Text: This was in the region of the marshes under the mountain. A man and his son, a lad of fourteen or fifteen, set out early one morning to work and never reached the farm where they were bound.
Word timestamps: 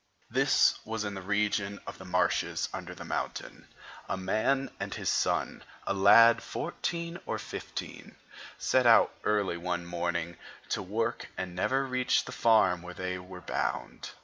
This 0.31 0.79
was 0.83 1.03
in 1.03 1.13
the 1.13 1.21
region 1.21 1.79
of 1.85 1.99
the 1.99 2.05
marshes 2.05 2.67
under 2.73 2.95
the 2.95 3.05
mountain. 3.05 3.67
A 4.09 4.17
man 4.17 4.71
and 4.79 4.91
his 4.91 5.09
son, 5.09 5.61
a 5.85 5.93
lad 5.93 6.39
of 6.39 6.43
fourteen 6.43 7.19
or 7.27 7.37
fifteen, 7.37 8.15
set 8.57 8.87
out 8.87 9.13
early 9.23 9.57
one 9.57 9.85
morning 9.85 10.37
to 10.69 10.81
work 10.81 11.29
and 11.37 11.53
never 11.55 11.85
reached 11.85 12.25
the 12.25 12.31
farm 12.31 12.81
where 12.81 12.95
they 12.95 13.19
were 13.19 13.41
bound. 13.41 14.09